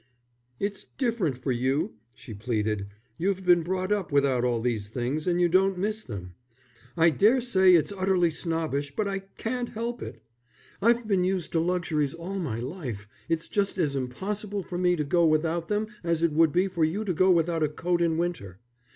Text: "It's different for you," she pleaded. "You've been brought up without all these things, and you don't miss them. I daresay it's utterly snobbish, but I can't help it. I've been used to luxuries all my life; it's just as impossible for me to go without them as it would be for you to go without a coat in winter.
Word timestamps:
"It's 0.59 0.83
different 0.97 1.37
for 1.37 1.51
you," 1.51 1.93
she 2.15 2.33
pleaded. 2.33 2.87
"You've 3.19 3.45
been 3.45 3.61
brought 3.61 3.91
up 3.91 4.11
without 4.11 4.43
all 4.43 4.59
these 4.59 4.89
things, 4.89 5.27
and 5.27 5.39
you 5.39 5.47
don't 5.47 5.77
miss 5.77 6.03
them. 6.03 6.33
I 6.97 7.11
daresay 7.11 7.75
it's 7.75 7.93
utterly 7.95 8.31
snobbish, 8.31 8.95
but 8.95 9.07
I 9.07 9.19
can't 9.19 9.69
help 9.69 10.01
it. 10.01 10.23
I've 10.81 11.07
been 11.07 11.23
used 11.23 11.51
to 11.51 11.59
luxuries 11.59 12.15
all 12.15 12.39
my 12.39 12.59
life; 12.59 13.07
it's 13.29 13.47
just 13.47 13.77
as 13.77 13.95
impossible 13.95 14.63
for 14.63 14.79
me 14.79 14.95
to 14.95 15.03
go 15.03 15.23
without 15.27 15.67
them 15.67 15.85
as 16.03 16.23
it 16.23 16.31
would 16.31 16.51
be 16.51 16.67
for 16.67 16.83
you 16.83 17.05
to 17.05 17.13
go 17.13 17.29
without 17.29 17.61
a 17.61 17.69
coat 17.69 18.01
in 18.01 18.17
winter. 18.17 18.59